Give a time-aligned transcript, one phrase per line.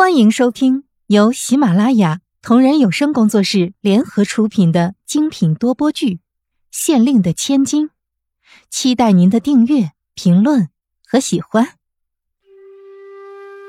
[0.00, 6.14] 欢迎收听由喜马拉雅同人有声工作室联合出品的精品多播剧
[6.70, 7.88] 《县令的千金》，
[8.70, 10.70] 期待您的订阅、评论
[11.06, 11.74] 和喜欢。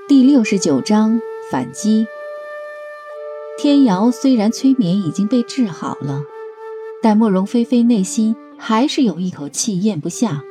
[0.08, 1.20] 第六十九章
[1.52, 2.08] 反击。
[3.58, 6.22] 天瑶虽然催眠已经被治好了，
[7.04, 10.42] 但慕容菲菲内心还是有一口气咽不下。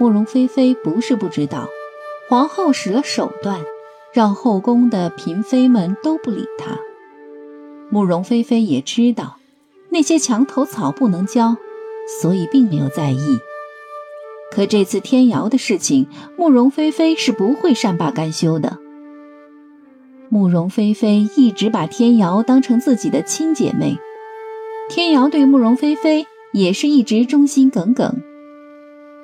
[0.00, 1.68] 慕容菲菲不是不知道，
[2.28, 3.64] 皇后使了手段。
[4.12, 6.78] 让后宫的嫔妃们都不理她。
[7.90, 9.36] 慕容菲菲也知道
[9.90, 11.56] 那些墙头草不能交，
[12.20, 13.38] 所以并没有在意。
[14.50, 16.06] 可这次天瑶的事情，
[16.36, 18.78] 慕容菲菲是不会善罢甘休的。
[20.28, 23.98] 慕容菲菲一直把天瑶当成自己的亲姐妹，
[24.88, 28.20] 天瑶对慕容菲菲也是一直忠心耿耿。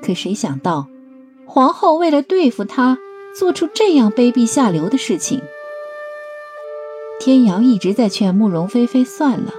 [0.03, 0.87] 可谁想到，
[1.47, 2.99] 皇后为了对付她。
[3.39, 5.41] 做出这样卑鄙下流的事情，
[7.21, 9.55] 天瑶一直在劝慕容菲菲算了。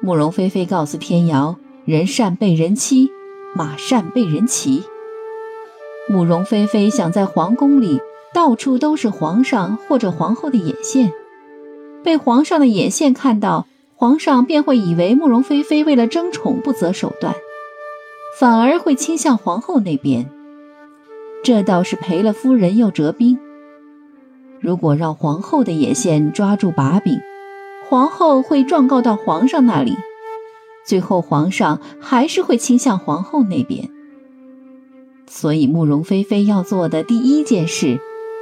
[0.00, 3.10] 慕容菲菲告诉天瑶：“人善被人欺，
[3.54, 4.84] 马善被人骑。”
[6.08, 8.00] 慕容菲菲想在皇宫里
[8.32, 11.12] 到处都是皇上或者皇后的眼线，
[12.02, 13.66] 被皇上的眼线看到，
[13.96, 17.34] 皇上便会以为慕容菲菲为了争宠不择手段，
[18.40, 20.30] 反而会倾向皇后那边。
[21.42, 23.38] 这倒是赔了夫人又折兵。
[24.60, 27.20] 如果让皇后的眼线抓住把柄，
[27.88, 29.96] 皇后会状告到皇上那里，
[30.84, 33.90] 最后皇上还是会倾向皇后那边。
[35.26, 37.98] 所以慕容菲菲要做的第一件事，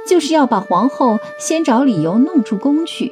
[0.07, 3.11] 就是要把皇后先找理由弄出宫去。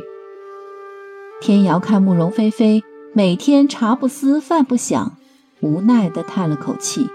[1.41, 5.17] 天瑶看慕容菲菲每天茶不思饭不想，
[5.61, 7.09] 无奈地叹了口气。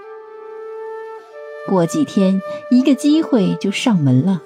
[1.67, 4.41] 过几天，一个机会就上门了。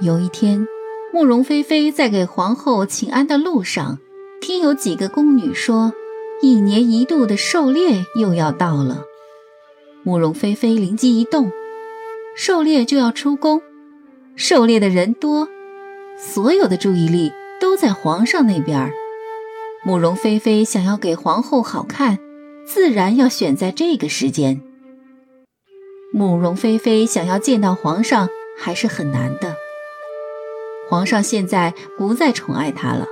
[0.00, 0.66] 有一天，
[1.12, 3.98] 慕容菲菲在给皇后请安的路上，
[4.40, 5.92] 听有几个宫女说，
[6.40, 9.04] 一年一度的狩猎又要到了。
[10.02, 11.52] 慕容菲菲灵机一动，
[12.34, 13.62] 狩猎就要出宫，
[14.34, 15.48] 狩猎的人多，
[16.18, 17.30] 所有的注意力
[17.60, 18.92] 都在皇上那边。
[19.84, 22.18] 慕容菲菲想要给皇后好看，
[22.66, 24.60] 自然要选在这个时间。
[26.14, 28.28] 慕容菲菲想要见到皇上
[28.58, 29.56] 还是很难的。
[30.90, 33.06] 皇上现在不再宠爱她了，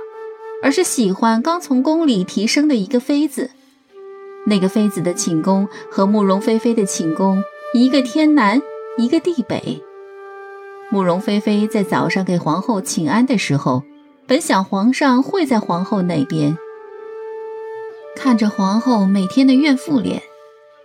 [0.61, 3.49] 而是喜欢刚从宫里提升的一个妃子。
[4.45, 8.61] 那个妃子的寝宫和慕容菲菲的寝宫，一个天南，
[8.99, 9.81] 一个地北。
[10.91, 13.81] 慕容菲菲在早上给皇后请安的时候，
[14.27, 16.55] 本想皇上会在皇后那边，
[18.15, 20.21] 看着皇后每天的怨妇脸，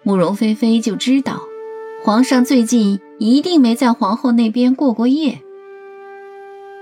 [0.02, 1.42] 慕容菲菲就知道。
[2.04, 5.40] 皇上最近一定没在皇后那边过过夜。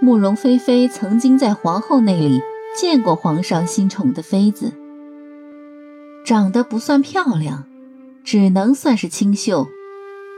[0.00, 2.42] 慕容菲菲曾经在皇后那里
[2.76, 4.72] 见过皇上新宠的妃子，
[6.26, 7.64] 长得不算漂亮，
[8.22, 9.66] 只能算是清秀，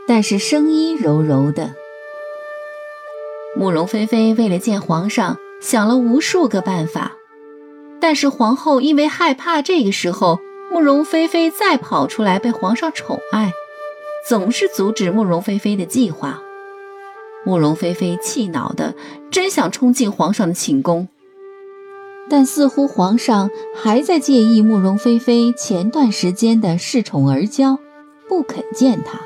[0.06, 1.74] 但是声音柔柔的。
[3.56, 7.12] 慕容菲菲为了见皇上，想了无数个办法，
[7.98, 10.38] 但是皇后因为害怕这个时候
[10.70, 13.52] 慕容菲菲再跑出来被皇上宠爱。
[14.28, 16.42] 总是阻止慕容菲菲的计划，
[17.44, 18.96] 慕容菲菲气恼的，
[19.30, 21.06] 真想冲进皇上的寝宫，
[22.28, 27.78] 但似乎皇上还在介意慕容菲菲前段时间的恃宠而骄，
[28.28, 29.20] 不肯见她。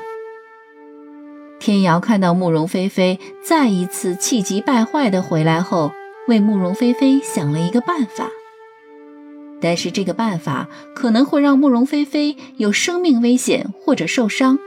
[1.59, 5.91] 天瑶看到慕容菲菲再一次气急败坏的回来后，
[6.27, 8.29] 为慕容菲菲想了一个办法，
[9.59, 14.59] 但是这个办法可能会让慕容菲菲有生命危险或者受伤。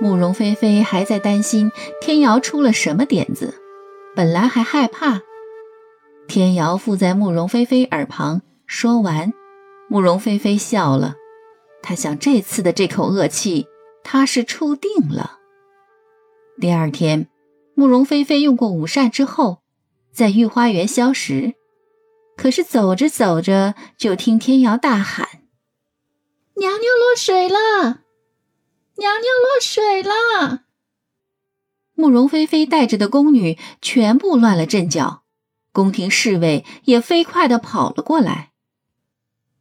[0.00, 3.54] 慕容菲菲还在担心天瑶出了什么点子，
[4.14, 5.22] 本来还害怕。
[6.28, 9.32] 天瑶附在慕容菲菲耳旁说完，
[9.88, 11.14] 慕容菲菲笑了。
[11.82, 13.66] 她想，这次的这口恶气，
[14.04, 15.38] 她是出定了。
[16.60, 17.28] 第二天，
[17.74, 19.62] 慕容菲菲用过午膳之后，
[20.12, 21.54] 在御花园消食。
[22.36, 25.26] 可是走着走着，就听天瑶大喊
[26.54, 28.02] ：“娘娘落水了！”
[28.98, 30.64] 娘娘落水了！
[31.94, 35.22] 慕容菲菲带着的宫女全部乱了阵脚，
[35.72, 38.50] 宫廷侍卫也飞快的跑了过来。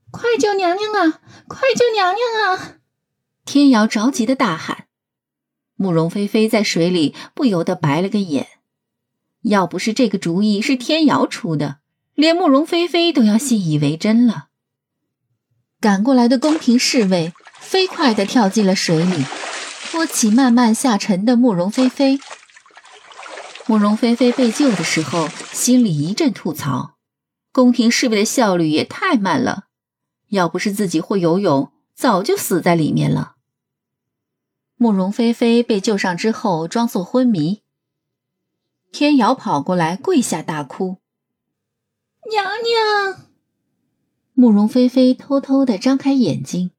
[0.09, 1.21] 快救娘娘啊！
[1.47, 2.77] 快救娘娘啊！
[3.45, 4.87] 天瑶着急的大喊。
[5.75, 8.47] 慕容菲菲在水里不由得白了个眼。
[9.43, 11.77] 要不是这个主意是天瑶出的，
[12.15, 14.47] 连慕容菲菲都要信以为真了。
[15.79, 17.33] 赶过来的宫廷侍卫。
[17.59, 19.25] 飞快地跳进了水里，
[19.89, 22.19] 托起慢慢下沉的慕容菲菲。
[23.65, 26.95] 慕容菲菲被救的时候，心里一阵吐槽：
[27.51, 29.65] 宫廷侍卫的效率也太慢了，
[30.29, 33.35] 要不是自己会游泳，早就死在里面了。
[34.77, 37.63] 慕容菲菲被救上之后，装作昏迷。
[38.91, 40.99] 天瑶跑过来，跪下大哭
[42.31, 43.27] ：“娘娘！”
[44.33, 46.71] 慕容菲菲偷偷的张开眼睛，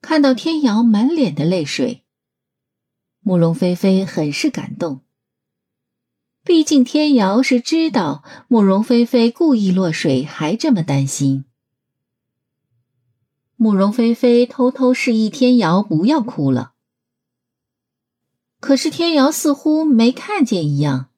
[0.00, 2.04] 看到天瑶满脸的泪水，
[3.20, 5.02] 慕容菲菲很是感动。
[6.42, 11.44] 毕竟天瑶是知道慕容菲菲故意落水，还这么担心。
[13.56, 16.72] 慕容菲菲偷偷示意天瑶不要哭了，
[18.58, 21.10] 可是天瑶似乎没看见一样。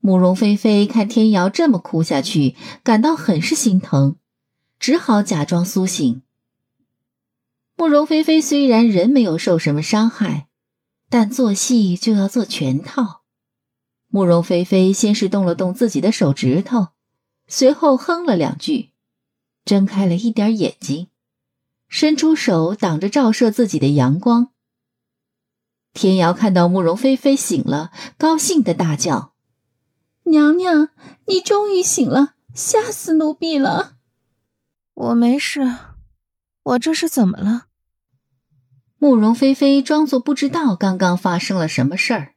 [0.00, 4.16] 慕容菲菲看天瑶这么哭下去，感到很是心疼，
[4.78, 6.22] 只好假装苏醒。
[7.78, 10.48] 慕容菲菲虽然人没有受什么伤害，
[11.08, 13.22] 但做戏就要做全套。
[14.08, 16.88] 慕容菲菲先是动了动自己的手指头，
[17.46, 18.90] 随后哼了两句，
[19.64, 21.06] 睁开了一点眼睛，
[21.86, 24.50] 伸出手挡着照射自己的阳光。
[25.92, 29.34] 天瑶看到慕容菲菲醒了，高兴的大叫
[30.26, 30.88] ：“娘娘，
[31.26, 33.98] 你终于醒了，吓死奴婢了！”
[34.94, 35.76] 我没事，
[36.64, 37.66] 我这是怎么了？
[38.98, 42.34] 慕容菲菲装作不知道刚刚发生了什么事儿。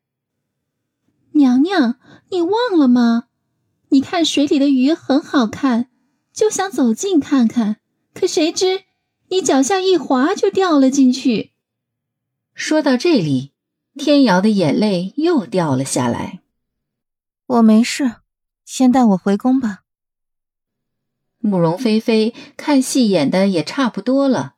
[1.31, 1.95] 娘娘，
[2.29, 3.25] 你忘了吗？
[3.89, 5.89] 你看水里的鱼很好看，
[6.31, 7.77] 就想走近看看，
[8.13, 8.83] 可谁知
[9.29, 11.51] 你脚下一滑就掉了进去。
[12.53, 13.53] 说到这里，
[13.95, 16.41] 天瑶的眼泪又掉了下来。
[17.47, 18.17] 我没事，
[18.63, 19.79] 先带我回宫吧。
[21.39, 24.55] 慕容菲菲看戏演的也差不多了，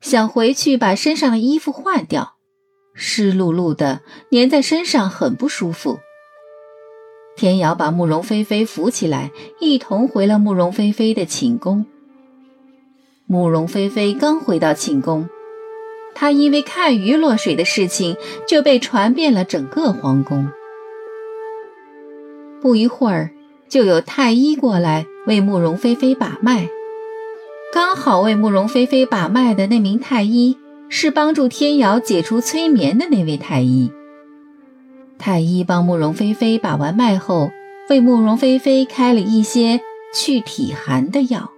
[0.00, 2.36] 想回去把身上的衣服换掉。
[2.94, 6.00] 湿漉漉的，粘在身上很不舒服。
[7.36, 9.30] 天瑶把慕容菲菲扶起来，
[9.60, 11.86] 一同回了慕容菲菲的寝宫。
[13.26, 15.28] 慕容菲菲刚回到寝宫，
[16.14, 18.16] 她因为看鱼落水的事情
[18.46, 20.50] 就被传遍了整个皇宫。
[22.60, 23.30] 不一会儿，
[23.68, 26.68] 就有太医过来为慕容菲菲把脉。
[27.72, 30.56] 刚好为慕容菲菲把脉的那名太医。
[30.92, 33.92] 是帮助天瑶解除催眠的那位太医。
[35.18, 37.48] 太医帮慕容菲菲把完脉后，
[37.88, 39.80] 为慕容菲菲开了一些
[40.12, 41.52] 去体寒的药。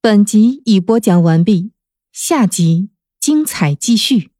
[0.00, 1.70] 本集已播讲完毕，
[2.10, 2.90] 下集
[3.20, 4.32] 精彩继续。